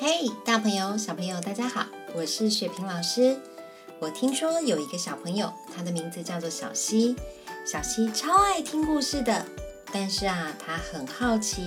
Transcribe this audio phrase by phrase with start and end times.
[0.00, 1.84] 嘿，大朋友、小朋友，大家好，
[2.14, 3.36] 我是雪萍老师。
[3.98, 7.16] 我听说有一个小朋友，他的名字叫做小溪。
[7.66, 9.44] 小溪超爱听故事的，
[9.92, 11.66] 但是啊，他很好奇，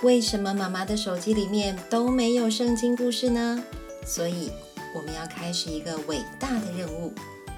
[0.00, 3.62] 为什么妈妈的手机里面都没有圣经故事呢？
[4.06, 4.50] 所以
[4.94, 7.12] 我们要开始一个伟大的任务，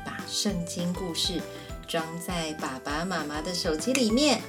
[0.05, 1.41] 把圣经故事
[1.87, 4.41] 装在爸爸妈妈的手机里面。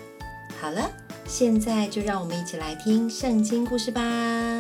[0.60, 0.90] 好了，
[1.28, 4.51] 现在就让我们一起来听圣经故事吧。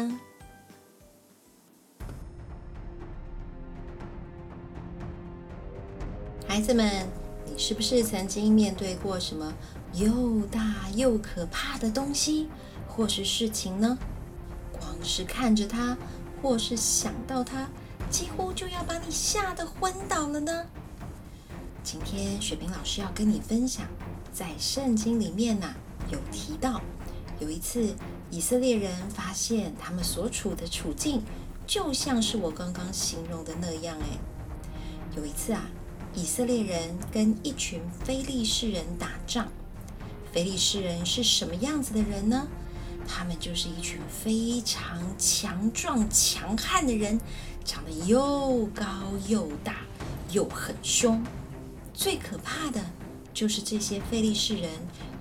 [6.61, 7.07] 孩子们，
[7.47, 9.51] 你是不是曾经面对过什么
[9.96, 12.47] 又大又可怕的东西
[12.87, 13.97] 或是事情呢？
[14.71, 15.97] 光是看着它，
[16.39, 17.68] 或是想到它，
[18.11, 20.68] 几乎就要把你吓得昏倒了呢？
[21.82, 23.87] 今天雪冰老师要跟你分享，
[24.32, 25.73] 在圣经里面呐，
[26.12, 26.79] 有提到
[27.39, 27.96] 有一次
[28.29, 31.23] 以色列人发现他们所处的处境，
[31.65, 33.98] 就像是我刚刚形容的那样。
[34.00, 34.20] 哎，
[35.17, 35.64] 有一次啊。
[36.14, 39.48] 以色列人跟一群非利士人打仗。
[40.34, 42.48] 非利士人是什么样子的人呢？
[43.08, 47.20] 他们就是一群非常强壮、强悍的人，
[47.66, 48.86] 长得又高
[49.28, 49.78] 又大，
[50.32, 51.22] 又很凶。
[51.94, 52.80] 最可怕的
[53.34, 54.70] 就是这些非利士人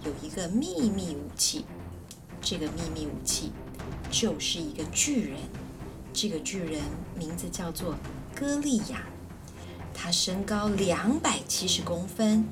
[0.05, 1.65] 有一个秘密武器，
[2.41, 3.51] 这个秘密武器
[4.11, 5.39] 就是一个巨人。
[6.13, 6.83] 这个巨人
[7.17, 7.97] 名字叫做
[8.35, 9.07] 歌利亚。
[9.95, 12.45] 他身高两百七十公分，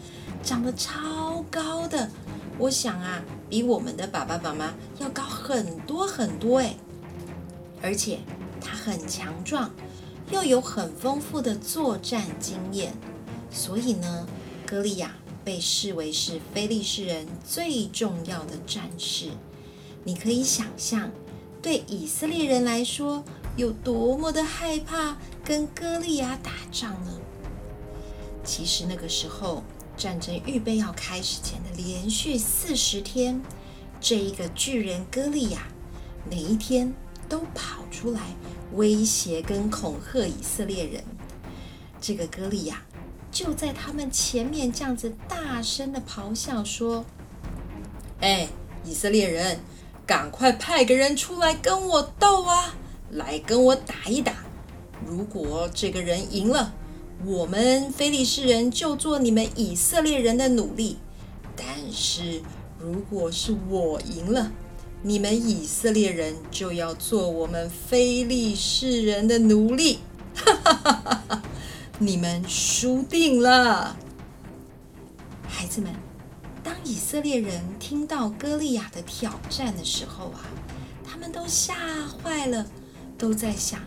[0.42, 2.10] 长得超高的，
[2.58, 6.74] 我想啊，比我们的爸爸妈妈要高很多很多哎。
[7.80, 8.18] 而且
[8.60, 9.70] 他很强壮，
[10.30, 12.92] 又有很丰富的作战经验，
[13.50, 14.26] 所以呢，
[14.66, 19.30] 歌利亚被视为是非利士人最重要的战士。
[20.04, 21.10] 你可以想象，
[21.62, 23.22] 对以色列人来说，
[23.56, 27.12] 有多么的害怕跟歌利亚打仗呢？
[28.48, 29.62] 其实那个时候，
[29.94, 33.38] 战争预备要开始前的连续四十天，
[34.00, 35.68] 这一个巨人歌利亚，
[36.28, 36.94] 每一天
[37.28, 38.20] 都跑出来
[38.72, 41.04] 威胁跟恐吓以色列人。
[42.00, 42.82] 这个歌利亚
[43.30, 47.04] 就在他们前面这样子大声的咆哮说
[48.20, 48.48] ：“哎，
[48.82, 49.60] 以色列人，
[50.06, 52.74] 赶快派个人出来跟我斗啊，
[53.10, 54.32] 来跟我打一打。
[55.04, 56.72] 如果这个人赢了。”
[57.26, 60.98] 我们非利士人就做你们以色列人的奴隶，
[61.56, 62.40] 但是
[62.78, 64.52] 如果是我赢了，
[65.02, 69.98] 你们以色列人就要做我们非利士人的奴隶。
[70.34, 71.42] 哈哈哈哈哈！
[71.98, 73.96] 你们输定了，
[75.48, 75.92] 孩子们。
[76.62, 80.46] 当以色列人听到歌利亚的挑战的时候啊，
[81.04, 81.74] 他们都吓
[82.06, 82.64] 坏了，
[83.16, 83.80] 都在想：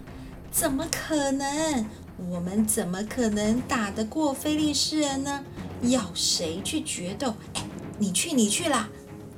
[0.52, 1.86] 怎么可能？
[2.30, 5.44] 我们怎么可能打得过菲利士人呢？
[5.82, 7.34] 要谁去决斗？
[7.54, 7.64] 哎，
[7.98, 8.88] 你去，你去啦！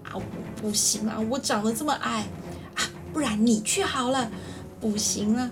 [0.04, 0.22] 啊，我
[0.62, 2.28] 不行啊，我长得这么矮
[2.76, 2.84] 啊，
[3.14, 4.30] 不然你去好了。
[4.82, 5.50] 不行啊，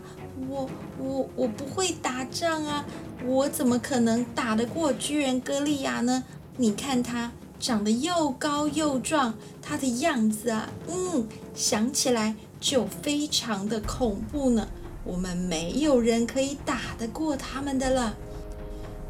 [0.50, 2.86] 我我我不会打仗啊，
[3.26, 6.24] 我怎么可能打得过巨人歌利亚呢？
[6.58, 11.26] 你看他长得又高又壮，他的样子啊，嗯，
[11.56, 14.68] 想起来就非常的恐怖呢。
[15.04, 18.16] 我们没有人可以打得过他们的了，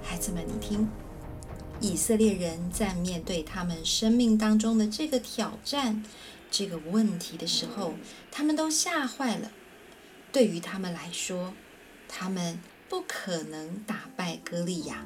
[0.02, 0.88] 孩子们，你听，
[1.82, 6.04] 以色列人在面对他们生命当中的这个挑战、
[6.50, 7.94] 这个问题的时候，
[8.32, 9.52] 他们都吓坏了。
[10.32, 11.54] 对于他们来说，
[12.08, 12.58] 他们
[12.88, 15.06] 不可能打败歌利亚。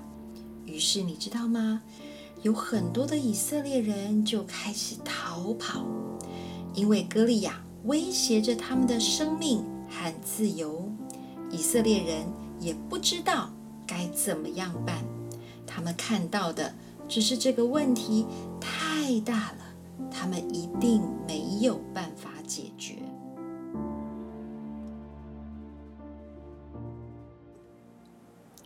[0.65, 1.81] 于是，你知道吗？
[2.43, 5.83] 有很多的以色列人就开始逃跑，
[6.75, 9.65] 因为歌利亚威胁着他们的生命。
[9.95, 10.91] 和自由，
[11.49, 12.27] 以色列人
[12.59, 13.49] 也不知道
[13.87, 15.03] 该怎么样办。
[15.65, 16.73] 他们看到的
[17.07, 18.25] 只是这个问题
[18.59, 22.95] 太大了，他们一定没有办法解决。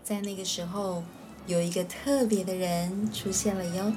[0.03, 1.03] 在那个时候，
[1.45, 3.93] 有一个特别的人出现了哟。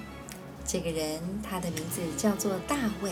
[0.64, 3.11] 这个人，他的名字叫做大卫。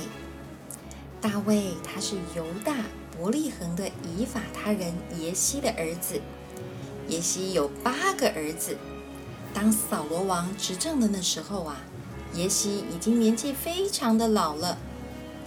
[1.20, 2.76] 大卫，他是犹大。
[3.16, 6.20] 伯利恒的以法他人耶西的儿子，
[7.08, 8.76] 耶西有八个儿子。
[9.52, 11.76] 当扫罗王执政的那时候啊，
[12.34, 14.78] 耶西已经年纪非常的老了。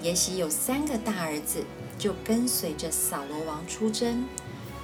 [0.02, 1.64] 耶西有三个大儿子，
[1.98, 4.26] 就跟随着扫罗王出征。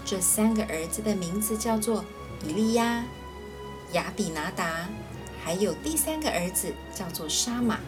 [0.06, 2.04] 这三个儿子的名字叫做
[2.44, 3.04] 以利亚、
[3.92, 4.88] 亚比拿达，
[5.44, 7.80] 还有第三个儿子叫做沙马。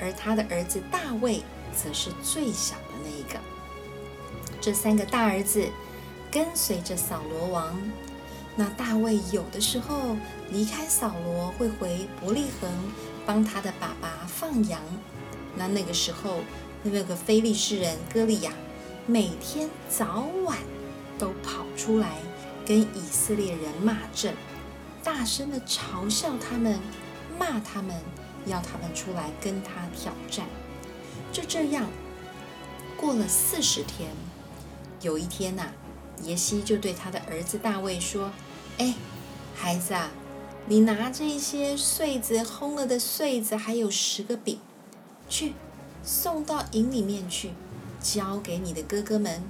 [0.00, 1.42] 而他的儿子大卫，
[1.74, 3.38] 则是最小的那一个。
[4.66, 5.64] 这三个大儿子
[6.28, 7.72] 跟随着扫罗王。
[8.56, 10.16] 那大卫有的时候
[10.50, 12.68] 离开扫罗，会回伯利恒
[13.24, 14.80] 帮他的爸爸放羊。
[15.54, 16.40] 那那个时候，
[16.82, 18.52] 那个非利士人歌利亚
[19.06, 20.58] 每天早晚
[21.16, 22.16] 都跑出来
[22.66, 24.34] 跟以色列人骂阵，
[25.04, 26.80] 大声的嘲笑他们，
[27.38, 27.94] 骂他们，
[28.46, 30.44] 要他们出来跟他挑战。
[31.30, 31.88] 就这样
[32.96, 34.10] 过了四十天，
[35.00, 35.68] 有一天呐，
[36.22, 38.30] 耶西就对他的儿子大卫说。
[38.78, 38.94] 哎，
[39.54, 40.10] 孩子啊，
[40.66, 44.60] 你拿这些穗子烘了的穗子，还有十个饼，
[45.28, 45.54] 去
[46.02, 47.52] 送到营里面去，
[48.00, 49.42] 交给你的哥哥们。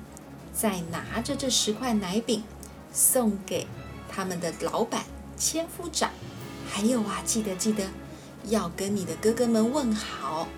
[0.55, 2.43] 再拿着这十块奶饼，
[2.91, 3.67] 送给
[4.09, 5.05] 他们的老板
[5.37, 6.11] 千夫长。
[6.67, 7.85] 还有啊，记得记得，
[8.47, 10.49] 要跟你的哥哥们问好，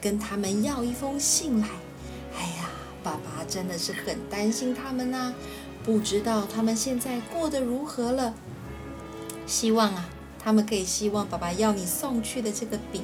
[0.00, 1.68] 跟他们要一封信来。
[2.36, 2.67] 哎呀，
[3.08, 5.32] 爸爸真的是很担心他们呐。
[5.82, 8.34] 不知道他们现在过得如何了？
[9.46, 13.02] 希望啊，他们可以希望爸爸要你送去的这个饼，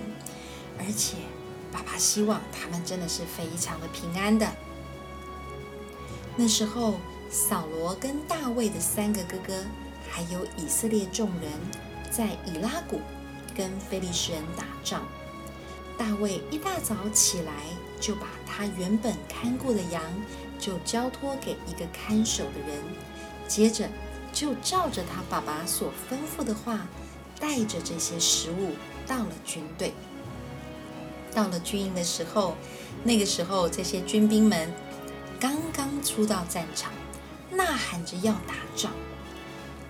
[0.78, 1.16] 而且
[1.72, 4.46] 爸爸希望他们真的是非常的平安的。
[6.36, 6.96] 那时候，
[7.30, 9.64] 扫罗跟大卫的三个哥哥，
[10.10, 11.50] 还有以色列众人，
[12.10, 13.00] 在以拉谷
[13.56, 15.02] 跟非利士人打仗。
[15.96, 17.52] 大卫一大早起来，
[18.04, 20.02] 就把他原本看过的羊。
[20.56, 22.78] 就交托给一个看守的人，
[23.46, 23.86] 接着
[24.32, 26.86] 就照着他爸爸所吩咐的话，
[27.38, 28.70] 带着这些食物
[29.06, 29.92] 到了军队。
[31.34, 32.56] 到了军营的时候，
[33.02, 34.72] 那个时候这些军兵们
[35.38, 36.92] 刚刚出到战场，
[37.50, 38.90] 呐喊着要打仗。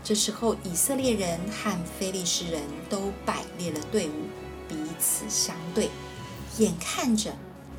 [0.02, 4.26] 这时候，以色列人和非利士人都摆列了队伍，
[4.68, 5.88] 彼此相对，
[6.58, 7.32] 眼看着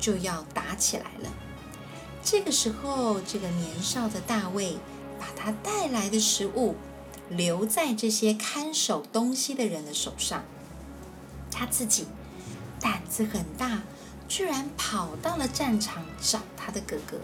[0.06, 1.32] 就要打起来了。
[2.22, 4.76] 这个时候，这个年少的大卫
[5.18, 6.76] 把他带来的食物
[7.28, 10.44] 留在这些看守东西的人的手上，
[11.50, 12.06] 他自己
[12.80, 13.82] 胆子很大，
[14.28, 17.18] 居然跑到了战场找他的哥哥。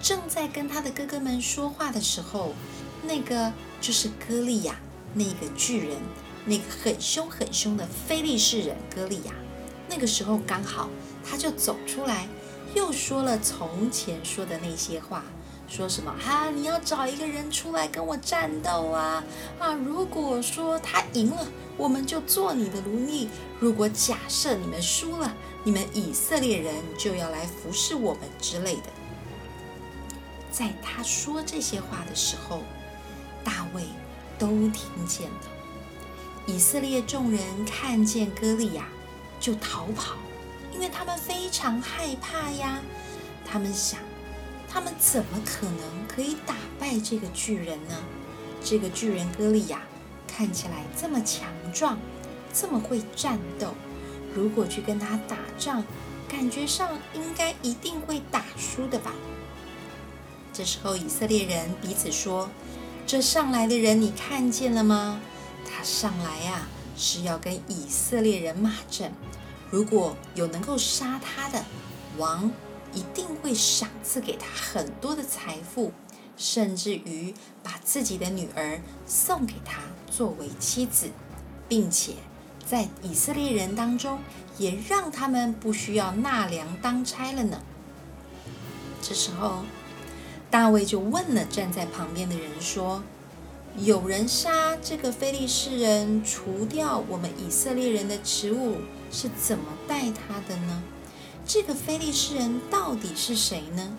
[0.00, 2.54] 正在跟他的哥哥们说话的时候，
[3.02, 4.74] 那个就是歌利亚，
[5.12, 5.98] 那个巨人，
[6.46, 9.34] 那个很凶很凶的非利士人歌利亚。
[9.90, 10.88] 那个时候刚好
[11.24, 12.28] 他就走出来。
[12.72, 15.24] 又说了从前说的那些话，
[15.68, 16.48] 说什么哈？
[16.50, 19.24] 你要找一个人出来跟我战斗啊！
[19.58, 21.46] 啊，如果说他赢了，
[21.76, 23.26] 我们就做你的奴隶；
[23.58, 25.34] 如果假设你们输了，
[25.64, 28.84] 你们以色列人就要来服侍我们之类的。
[30.52, 32.62] 在他说这些话的时候，
[33.42, 33.82] 大卫
[34.38, 35.36] 都听见了。
[36.46, 38.86] 以色列众人看见歌利亚，
[39.40, 40.14] 就逃跑。
[40.80, 42.80] 因为他们非常害怕呀，
[43.44, 44.00] 他们想，
[44.66, 47.94] 他们怎么可能可以打败这个巨人呢？
[48.64, 49.82] 这个巨人歌利亚
[50.26, 51.98] 看起来这么强壮，
[52.54, 53.74] 这么会战斗，
[54.34, 55.84] 如果去跟他打仗，
[56.26, 59.12] 感觉上应该一定会打输的吧？
[60.50, 62.48] 这时候以色列人彼此说
[63.06, 65.20] ：“这上来的人你看见了吗？
[65.62, 66.62] 他上来呀，
[66.96, 69.12] 是要跟以色列人骂阵。”
[69.70, 71.64] 如果有能够杀他的
[72.18, 72.50] 王，
[72.92, 75.92] 一定会赏赐给他很多的财富，
[76.36, 81.08] 甚至于把自己的女儿送给他作为妻子，
[81.68, 82.14] 并且
[82.66, 84.18] 在以色列人当中
[84.58, 87.62] 也让他们不需要纳粮当差了呢。
[89.00, 89.64] 这时候，
[90.50, 93.04] 大卫就问了站在旁边的人说
[93.78, 98.78] ：“有人杀这个非利士人，除掉我们以色列人的食物？”
[99.12, 100.82] 是怎么待他的呢？
[101.44, 103.96] 这个菲利士人到底是谁呢？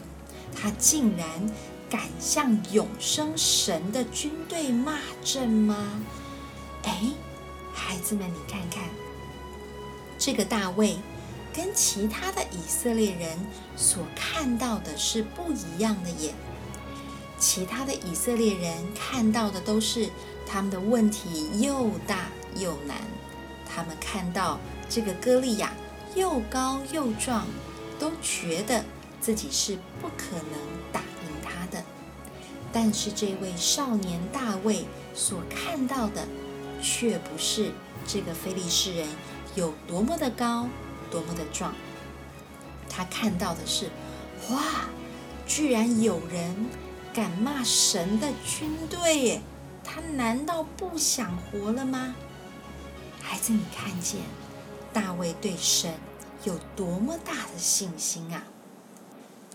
[0.55, 1.27] 他竟然
[1.89, 6.01] 敢向永生神的军队骂阵吗？
[6.83, 7.07] 哎，
[7.73, 8.83] 孩子们，你看看，
[10.17, 10.97] 这个大卫
[11.53, 13.37] 跟其他的以色列人
[13.75, 16.33] 所看到的是不一样的耶。
[17.41, 20.09] 其他的以色列人看到的都是
[20.45, 22.95] 他们的问题又大又难，
[23.67, 24.57] 他们看到。
[24.93, 25.71] 这个歌利亚
[26.15, 27.47] 又高又壮，
[27.97, 28.83] 都觉得
[29.21, 30.59] 自己是不可能
[30.91, 31.81] 打赢他的。
[32.73, 34.83] 但是这位少年大卫
[35.15, 36.27] 所看到的，
[36.81, 37.71] 却不是
[38.05, 39.07] 这个非利士人
[39.55, 40.67] 有多么的高，
[41.09, 41.73] 多么的壮。
[42.89, 43.89] 他看到的是，
[44.49, 44.61] 哇，
[45.47, 46.53] 居然有人
[47.13, 49.41] 敢骂神的军队耶！
[49.83, 52.15] 他难道不想活了吗？
[53.21, 54.21] 孩子，你看见？
[54.93, 55.93] 大卫对神
[56.43, 58.43] 有多么大的信心啊！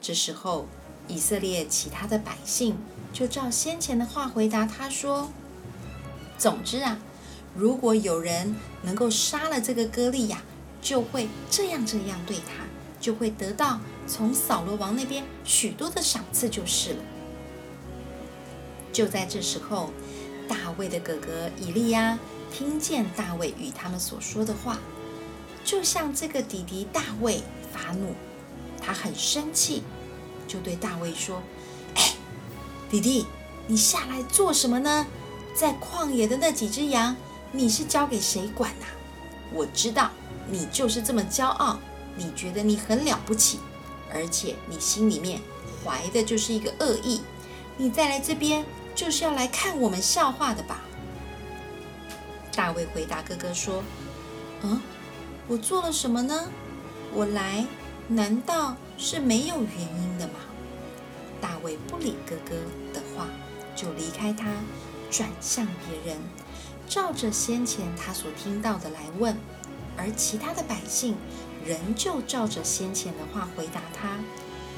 [0.00, 0.66] 这时候，
[1.08, 2.76] 以色列其他的百姓
[3.12, 5.30] 就照先前的话回答他说
[6.36, 6.98] ：“总之啊，
[7.54, 10.42] 如果有人能够杀了这个歌利亚，
[10.82, 12.64] 就会这样这样对他，
[13.00, 17.02] 就会得到从扫罗王那边许多的赏赐，就是了。”
[18.96, 19.90] 就在这时候，
[20.48, 22.18] 大卫的哥哥以利亚
[22.50, 24.78] 听见大卫与他们所说的话，
[25.62, 28.14] 就向这个弟弟大卫发怒，
[28.82, 29.82] 他很生气。
[30.48, 31.42] 就对大卫说
[31.94, 32.14] ：“哎，
[32.88, 33.26] 弟弟，
[33.66, 35.06] 你下来做什么呢？
[35.54, 37.14] 在旷野的那几只羊，
[37.52, 38.86] 你是交给谁管呐？
[39.52, 40.10] 我知道
[40.50, 41.78] 你就是这么骄傲，
[42.16, 43.58] 你觉得你很了不起，
[44.10, 45.38] 而且你心里面
[45.84, 47.20] 怀的就是一个恶意。
[47.76, 48.64] 你再来这边，
[48.96, 50.80] 就是要来看我们笑话的吧？”
[52.56, 53.84] 大卫回答哥哥说
[54.64, 54.80] ：“嗯，
[55.46, 56.48] 我做了什么呢？
[57.14, 57.64] 我来。”
[58.08, 60.34] 难道是没有原因的吗？
[61.40, 62.54] 大卫不理哥哥
[62.94, 63.26] 的话，
[63.74, 64.46] 就离开他，
[65.10, 66.16] 转向别人，
[66.86, 69.36] 照着先前他所听到的来问。
[69.96, 71.16] 而其他的百姓
[71.64, 74.20] 仍旧照着先前的话回答他，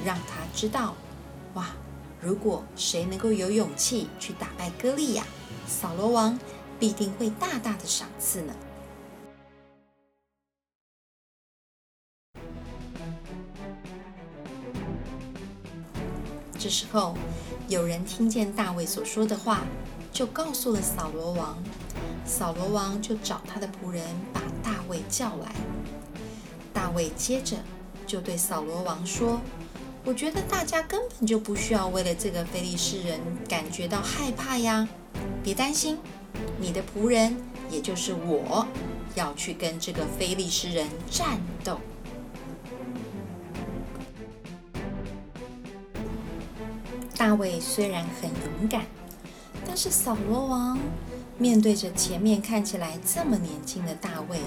[0.03, 0.95] 让他知道：
[1.53, 1.67] 哇，
[2.21, 5.25] 如果谁能够有勇气去打败歌利亚，
[5.67, 6.39] 扫罗王
[6.79, 8.55] 必定会大大的赏赐呢。
[16.59, 17.15] 这时候，
[17.69, 19.63] 有人听见大卫所说的话，
[20.13, 21.57] 就告诉了扫罗王。
[22.27, 25.55] 扫罗王就找他的仆人把大卫叫来。
[26.75, 27.57] 大卫接着
[28.07, 29.41] 就对扫罗王说
[30.09, 34.88] ：“我觉得大家根本就不需要为了这个非利士人感觉到害怕呀！
[35.45, 35.99] 别担心，
[36.59, 37.37] 你的仆人，
[37.71, 38.67] 也就是我，
[39.15, 41.79] 要去跟这个非利士人战斗。”
[47.15, 48.87] 大卫虽然很勇敢，
[49.67, 50.79] 但是扫罗王
[51.37, 54.41] 面对着前面看起来这么年轻的大卫，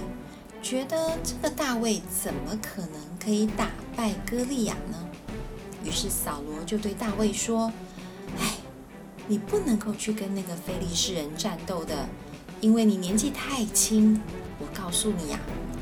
[0.64, 5.10] 觉得这个大卫怎么可能可以打败歌利亚呢？
[5.84, 7.72] 于是扫罗就对大卫说
[8.40, 8.58] ：“哎，
[9.28, 12.08] 你不能够去跟那个非利士人战斗的，
[12.60, 14.22] 因为你年纪太轻。
[14.60, 15.40] 我告诉你呀，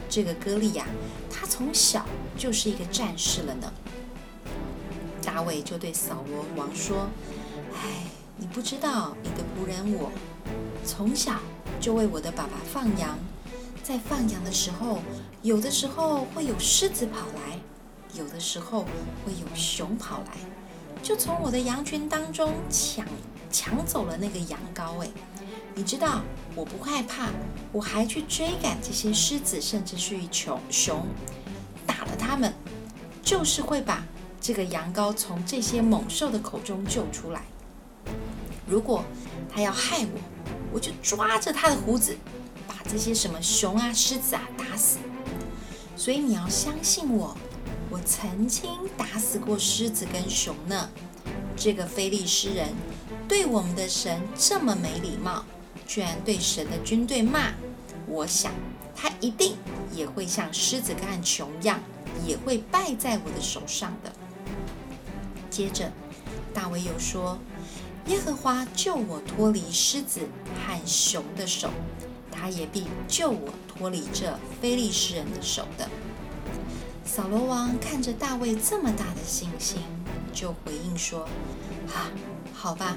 [0.09, 0.85] 这个歌利亚
[1.29, 2.05] 他从小
[2.37, 3.73] 就是一个战士了呢。”
[5.21, 7.07] 大卫就对扫罗王说
[7.75, 10.11] ：“哎，你不知道，你的仆人我
[10.85, 11.39] 从小
[11.79, 13.19] 就为我的爸爸放羊，
[13.83, 14.99] 在放羊的时候，
[15.43, 17.59] 有的时候会有狮子跑来，
[18.19, 18.83] 有的时候
[19.25, 20.33] 会有熊跑来，
[21.01, 23.05] 就从我的羊群当中抢
[23.49, 25.01] 抢走了那个羊羔。
[25.01, 25.09] 哎，
[25.73, 26.21] 你知道
[26.53, 27.29] 我不害怕，
[27.71, 31.07] 我还去追赶这些狮子，甚至是熊熊，
[31.87, 32.53] 打了他们，
[33.23, 34.03] 就是会把。”
[34.41, 37.41] 这个羊羔从这些猛兽的口中救出来。
[38.65, 39.03] 如果
[39.53, 40.19] 他要害我，
[40.71, 42.15] 我就抓着他的胡子，
[42.65, 44.97] 把这些什么熊啊、狮子啊打死。
[45.97, 47.35] 所以你要相信我，
[47.89, 50.89] 我曾经打死过狮子跟熊呢。
[51.55, 52.69] 这个非利士人
[53.27, 55.43] 对我们的神这么没礼貌，
[55.87, 57.51] 居然对神的军队骂。
[58.07, 58.53] 我想
[58.95, 59.55] 他一定
[59.93, 61.79] 也会像狮子跟熊一样，
[62.25, 64.11] 也会败在我的手上的。
[65.49, 65.91] 接着，
[66.53, 67.37] 大卫又说
[68.07, 70.21] ：“耶和华救我脱离狮子
[70.65, 71.69] 和熊的手，
[72.31, 75.89] 他也必救我脱离这非利士人的手的。”
[77.19, 79.81] 扫罗王看着大卫这么大的信心，
[80.31, 81.27] 就回应说
[81.93, 82.07] ：“啊，
[82.53, 82.95] 好吧，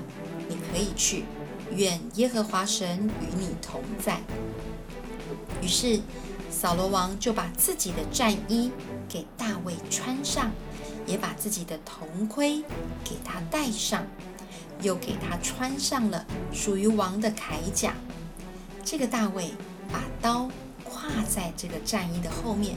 [0.49, 1.25] 你可以去，
[1.75, 4.21] 愿耶和华神与你同在。”
[5.61, 6.01] 于是，
[6.53, 8.71] 扫罗王就把自己的战衣
[9.09, 10.53] 给大卫穿上。
[11.05, 12.63] 也把自己的铜盔
[13.03, 14.07] 给他戴上，
[14.83, 17.93] 又给他穿上了属于王的铠甲。
[18.85, 19.51] 这个大卫
[19.91, 20.49] 把刀
[20.89, 22.77] 挎在这个战衣的后面，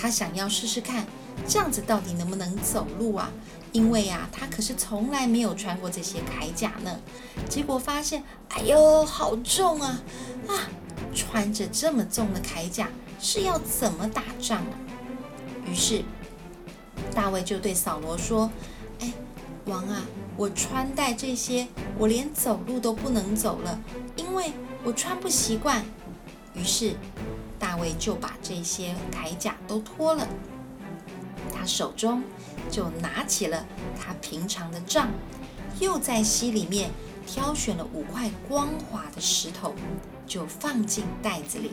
[0.00, 1.06] 他想要试试看，
[1.46, 3.30] 这样子到底能不能走路啊？
[3.72, 6.98] 因为呀，他可是从来没有穿过这些铠甲呢。
[7.48, 10.02] 结果发现，哎呦，好重啊！
[10.48, 10.68] 啊，
[11.14, 12.88] 穿着这么重的铠甲
[13.20, 14.72] 是要怎么打仗啊？
[15.66, 16.02] 于是。
[17.14, 18.50] 大卫就对扫罗说
[19.00, 19.12] ：“哎，
[19.64, 20.02] 王啊，
[20.36, 21.66] 我穿戴这些，
[21.98, 23.80] 我连走路都不能走了，
[24.16, 24.52] 因为
[24.84, 25.84] 我穿不习惯。”
[26.54, 26.94] 于是
[27.60, 30.26] 大卫就把这些铠甲都脱了，
[31.54, 32.24] 他手中
[32.70, 33.64] 就拿起了
[34.00, 35.10] 他平常的杖，
[35.78, 36.90] 又在溪里面
[37.26, 39.74] 挑选了五块光滑的石头，
[40.26, 41.70] 就放进袋子里，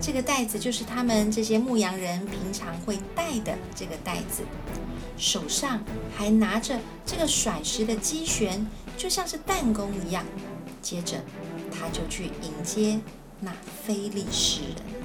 [0.00, 4.42] 这个袋子就是他们这些牧羊人平常会带的这个袋子，
[5.16, 5.80] 手上
[6.16, 10.24] 还拿着这个甩石的机旋，就像是弹弓一样。
[10.82, 11.22] 接着，
[11.70, 12.98] 他就去迎接
[13.38, 13.52] 那
[13.84, 14.99] 非利士人。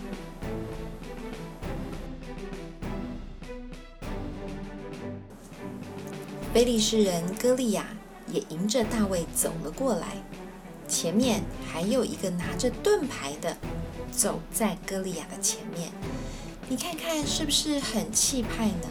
[6.56, 7.86] 非利士人歌利亚
[8.32, 10.16] 也迎着大卫走了过来，
[10.88, 13.58] 前面还有一个拿着盾牌的。
[14.10, 15.92] 走在歌利亚的前面，
[16.70, 18.88] 你看看是不是很气派呢？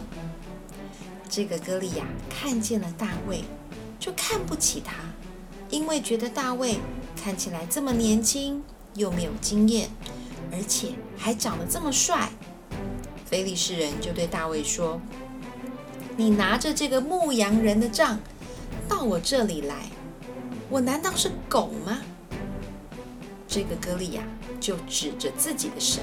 [1.27, 3.43] 这个歌利亚看见了大卫，
[3.99, 4.97] 就看不起他，
[5.71, 6.77] 因为觉得大卫
[7.17, 9.89] 看起来这么年轻，又没有经验，
[10.53, 12.29] 而且还长得这么帅。
[13.25, 15.01] 非利士人就对大卫说
[16.17, 18.19] ：“你拿着这个牧羊人的杖
[18.89, 19.91] 到我这里来，
[20.71, 22.01] 我难道是狗吗？”
[23.49, 24.23] 这个歌利亚。
[24.61, 26.03] 就指着自己的神，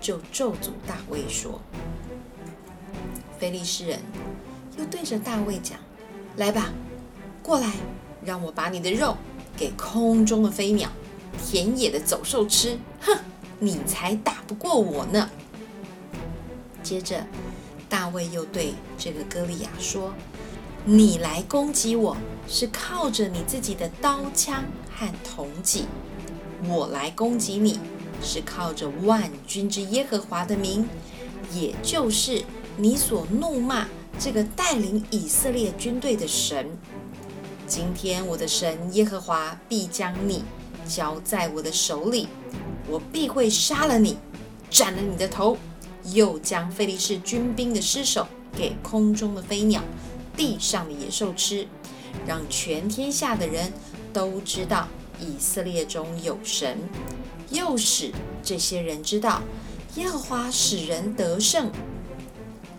[0.00, 1.60] 就咒诅大卫说
[3.36, 3.98] ：“菲利士人
[4.78, 5.76] 又对着大卫讲，
[6.36, 6.72] 来吧，
[7.42, 7.72] 过来，
[8.24, 9.16] 让我把你的肉
[9.56, 10.88] 给空中的飞鸟、
[11.44, 12.78] 田野的走兽吃。
[13.00, 13.18] 哼，
[13.58, 15.28] 你才打不过我呢。”
[16.84, 17.26] 接着，
[17.88, 20.14] 大卫又对这个歌利亚说
[20.84, 22.16] ：“你来攻击我
[22.48, 24.64] 是靠着你自己的刀枪
[24.94, 25.86] 和铜戟，
[26.68, 27.78] 我来攻击你。”
[28.22, 30.88] 是靠着万军之耶和华的名，
[31.52, 32.42] 也就是
[32.78, 33.86] 你所怒骂
[34.18, 36.66] 这个带领以色列军队的神。
[37.66, 40.42] 今天我的神耶和华必将你
[40.88, 42.26] 交在我的手里，
[42.88, 44.16] 我必会杀了你，
[44.70, 45.58] 斩了你的头，
[46.12, 49.82] 又将菲利士军兵的尸首给空中的飞鸟、
[50.36, 51.66] 地上的野兽吃，
[52.26, 53.72] 让全天下的人
[54.12, 54.88] 都知道
[55.20, 56.78] 以色列中有神。
[57.50, 59.42] 又使这些人知道，
[59.94, 61.70] 耶和华使人得胜，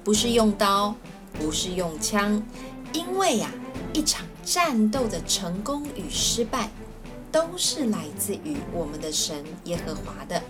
[0.04, 0.96] 不是用刀，
[1.34, 2.44] 不是用枪，
[2.92, 3.50] 因为呀，
[3.94, 6.70] 一场战斗的成功与失败，
[7.32, 10.42] 都是来自于我们的神耶和华的。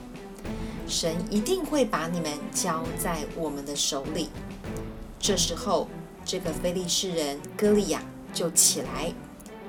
[0.87, 4.29] 神一定会把你们交在我们的手里。
[5.19, 5.87] 这时候，
[6.23, 8.01] 这个非利士人歌利亚
[8.33, 9.13] 就起来，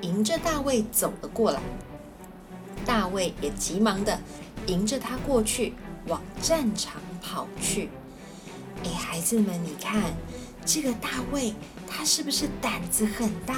[0.01, 1.61] 迎着大卫走了过来。
[2.85, 4.19] 大卫也急忙的
[4.67, 5.73] 迎着他过去，
[6.07, 7.89] 往战场跑去。
[8.83, 10.13] 哎，孩子们，你看
[10.65, 11.53] 这个大卫，
[11.85, 13.55] 他是不是胆子很大？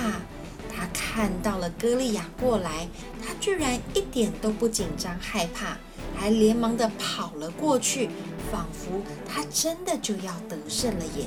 [0.73, 2.87] 他看到了歌利亚过来，
[3.21, 5.77] 他居然一点都不紧张害怕，
[6.21, 8.07] 还连忙的跑了过去，
[8.51, 11.25] 仿佛他真的就要得胜了耶！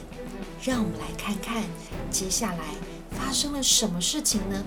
[0.62, 1.64] 让我们来看看
[2.12, 2.58] 接下来
[3.10, 4.64] 发生了什么事情呢？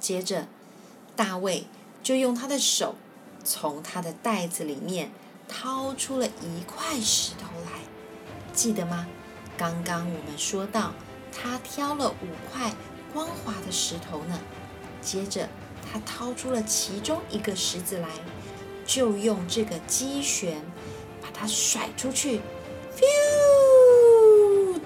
[0.00, 0.48] 接着，
[1.14, 1.68] 大卫
[2.02, 2.96] 就用他的手
[3.44, 5.12] 从他的袋子里面
[5.46, 7.82] 掏出了一块石头来，
[8.52, 9.06] 记得吗？
[9.56, 10.92] 刚刚我们说到，
[11.32, 12.74] 他挑了五块
[13.14, 14.38] 光滑的石头呢。
[15.00, 15.48] 接着，
[15.80, 18.08] 他掏出了其中一个石子来，
[18.84, 20.60] 就用这个机旋
[21.22, 22.40] 把它甩出去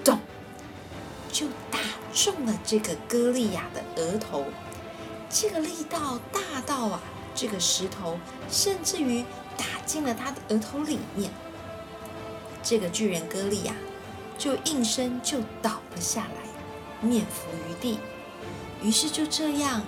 [0.03, 0.19] 咚，
[1.31, 1.79] 就打
[2.13, 4.45] 中了这个歌利亚的额头。
[5.29, 7.01] 这个力道大到啊，
[7.33, 8.19] 这个石头
[8.51, 9.23] 甚至于
[9.57, 11.31] 打进了他的额头里面。
[12.61, 13.73] 这个巨人歌利亚
[14.37, 17.99] 就应声就倒了下来，面伏于地。
[18.81, 19.83] 于是就这样，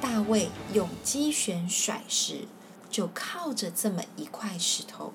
[0.00, 2.46] 大卫用机旋甩石，
[2.90, 5.12] 就靠着这么一块石头，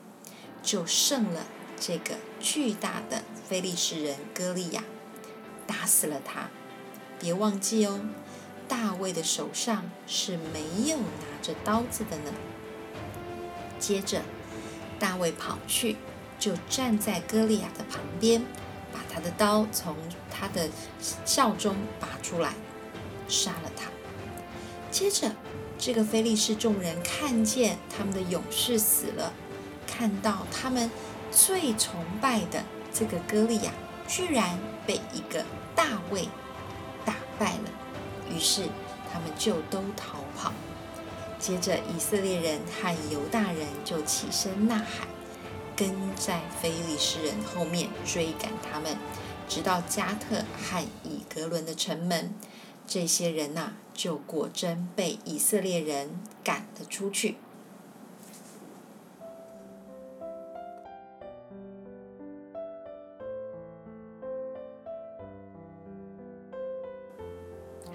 [0.63, 1.45] 就胜了
[1.79, 4.83] 这个巨大的非利士人歌利亚，
[5.65, 6.49] 打死了他。
[7.19, 7.99] 别忘记哦。
[8.69, 12.33] 大卫的手上是没有拿着刀子的呢。
[13.79, 14.21] 接着，
[14.99, 15.95] 大卫跑去，
[16.37, 18.43] 就站在歌利亚的旁边，
[18.91, 19.95] 把他的刀从
[20.29, 20.69] 他的
[21.25, 22.53] 鞘中拔出来，
[23.27, 23.89] 杀了他。
[24.89, 25.31] 接着，
[25.77, 29.33] 这个非利士众人看见他们的勇士死了，
[29.85, 30.89] 看到他们
[31.31, 32.63] 最崇拜的
[32.93, 33.71] 这个歌利亚
[34.07, 35.43] 居然被一个
[35.75, 36.27] 大卫
[37.05, 37.69] 打败了。
[38.33, 38.63] 于是
[39.11, 40.51] 他们就都逃跑。
[41.37, 45.07] 接着，以色列人和犹大人就起身呐喊，
[45.75, 48.97] 跟在非利士人后面追赶他们，
[49.47, 52.33] 直到加特和以格伦的城门。
[52.89, 57.35] 这些人呐，就果真被以色列人赶了出去。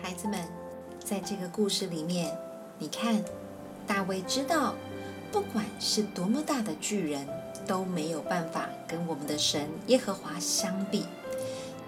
[0.02, 0.46] 孩子们，
[1.00, 2.36] 在这个故事里面，
[2.78, 3.24] 你看，
[3.86, 4.74] 大卫知道，
[5.32, 7.26] 不管是多么大的巨人，
[7.66, 11.06] 都没有办法跟我们的神耶和华相比，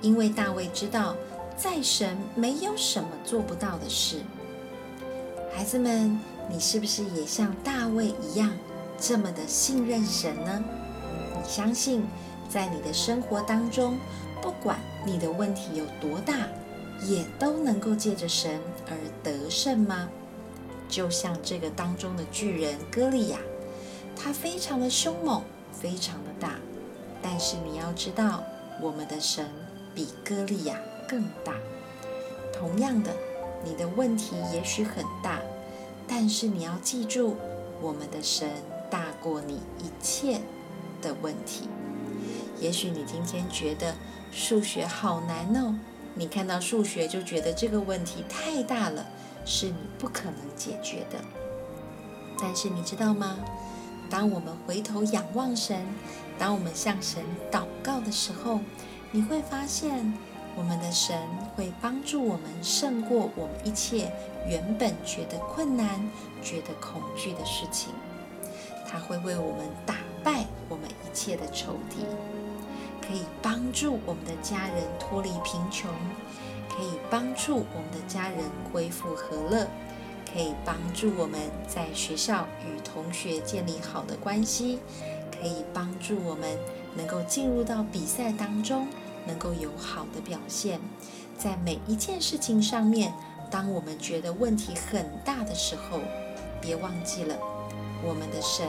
[0.00, 1.14] 因为大卫知道，
[1.56, 4.20] 在神没有什么做不到的事。
[5.54, 6.18] 孩子们，
[6.50, 8.50] 你是不是也像大卫一样，
[8.98, 10.64] 这么的信任神呢？
[11.36, 12.04] 你相信，
[12.48, 13.98] 在你的生活当中，
[14.42, 16.34] 不管你的问题有多大，
[17.06, 20.08] 也都能够借着神而得胜吗？
[20.88, 23.38] 就像这个当中的巨人歌利亚，
[24.16, 26.56] 他非常的凶猛，非常的大。
[27.22, 28.42] 但是你要知道，
[28.80, 29.48] 我们的神
[29.94, 31.54] 比歌利亚更大。
[32.52, 33.12] 同样的，
[33.64, 35.40] 你的问题也许很大，
[36.06, 37.36] 但是你要记住，
[37.80, 38.48] 我们的神
[38.90, 40.40] 大过你一切
[41.02, 41.68] 的问题。
[42.60, 43.94] 也许你今天觉得
[44.30, 45.74] 数学好难哦，
[46.14, 49.06] 你看到数学就觉得这个问题太大了。
[49.46, 51.18] 是你不可能解决的。
[52.40, 53.36] 但是你知道吗？
[54.08, 55.84] 当我们回头仰望神，
[56.38, 58.60] 当我们向神祷告的时候，
[59.10, 60.14] 你会发现
[60.56, 61.16] 我们的神
[61.56, 64.12] 会帮助我们胜过我们一切
[64.48, 65.88] 原本觉得困难、
[66.42, 67.92] 觉得恐惧的事情。
[68.86, 72.06] 他会为我们打败我们一切的仇敌，
[73.00, 75.90] 可以帮助我们的家人脱离贫穷。
[76.76, 78.38] 可以帮助我们的家人
[78.72, 79.64] 恢复和乐，
[80.32, 81.38] 可以帮助我们
[81.68, 84.80] 在学校与同学建立好的关系，
[85.30, 86.58] 可以帮助我们
[86.96, 88.88] 能够进入到比赛当中，
[89.26, 90.80] 能够有好的表现。
[91.36, 93.12] 在每一件事情上面，
[93.50, 96.00] 当我们觉得问题很大的时候，
[96.60, 97.36] 别忘记了
[98.02, 98.66] 我们的神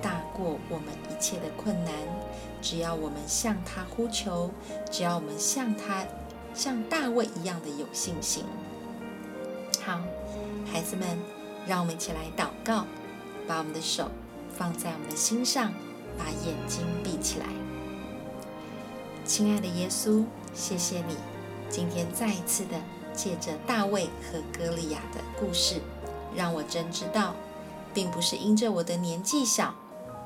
[0.00, 1.92] 大过我们一切的困难。
[2.62, 4.50] 只要我们向他呼求，
[4.90, 6.04] 只要我们向他。
[6.52, 8.44] 像大卫一样的有信心。
[9.84, 10.00] 好，
[10.66, 11.16] 孩子们，
[11.64, 12.86] 让我们一起来祷告，
[13.46, 14.10] 把我们的手
[14.58, 15.72] 放在我们的心上，
[16.18, 17.46] 把眼睛闭起来。
[19.30, 21.14] 亲爱的耶稣，谢谢你
[21.68, 22.74] 今天再一次的
[23.14, 25.80] 借着大卫和歌利亚的故事，
[26.34, 27.36] 让我真知道，
[27.94, 29.72] 并不是因着我的年纪小，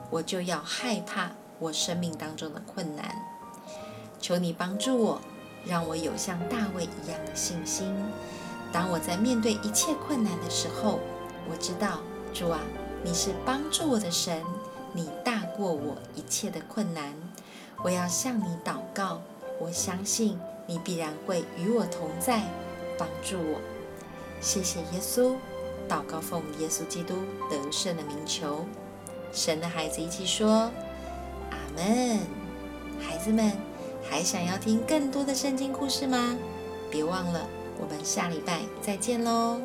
[0.09, 3.15] 我就要害怕我生命当中的困难。
[4.23, 5.21] 求你帮助我。
[5.67, 7.95] 让我有像大卫一样的信心。
[8.73, 10.99] 当我在面对一切困难的时候，
[11.51, 11.99] 我知道
[12.33, 12.61] 主啊，
[13.03, 14.43] 你是帮助我的神，
[14.95, 17.15] 你大过我一切的困难。
[17.85, 19.21] 我要向你祷告，
[19.61, 22.41] 我相信你必然会与我同在，
[22.99, 23.61] 帮助我。
[24.41, 25.35] 谢谢耶稣，
[25.87, 27.15] 祷告奉耶稣基督
[27.51, 28.65] 得胜的名求。
[29.33, 30.71] 神的孩子一起说：
[31.51, 32.21] 阿门。
[32.99, 33.53] 孩子们。
[34.07, 36.37] 还想要听更多的圣经故事吗？
[36.91, 37.49] 别忘了，
[37.81, 39.59] 我们下礼拜再见喽。